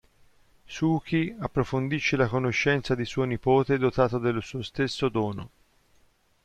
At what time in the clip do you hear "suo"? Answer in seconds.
3.05-3.23, 4.41-4.63